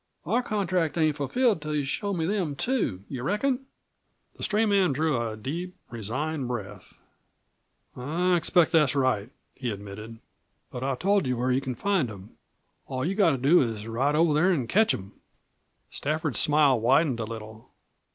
Our 0.25 0.41
contract 0.41 0.97
ain't 0.97 1.15
fulfilled 1.15 1.57
until 1.57 1.75
you 1.75 1.83
show 1.83 2.11
me 2.11 2.25
them 2.25 2.55
too. 2.55 3.03
You 3.07 3.21
reckon?" 3.21 3.67
The 4.35 4.41
stray 4.41 4.65
man 4.65 4.93
drew 4.93 5.15
a 5.21 5.37
deep, 5.37 5.75
resigned 5.91 6.47
breath. 6.47 6.95
"I 7.95 8.35
expect 8.35 8.71
that's 8.71 8.95
right," 8.95 9.29
he 9.53 9.69
admitted. 9.69 10.17
"But 10.71 10.81
I've 10.81 10.97
told 10.97 11.27
you 11.27 11.37
where 11.37 11.51
you 11.51 11.61
can 11.61 11.75
find 11.75 12.09
them. 12.09 12.31
All 12.87 13.05
you've 13.05 13.19
got 13.19 13.29
to 13.29 13.37
do 13.37 13.61
is 13.61 13.83
to 13.83 13.91
ride 13.91 14.15
over 14.15 14.33
there 14.33 14.51
an' 14.51 14.65
catch 14.65 14.91
them." 14.91 15.13
Stafford's 15.91 16.39
smile 16.39 16.79
widened 16.79 17.19
a 17.19 17.25
little. 17.25 17.69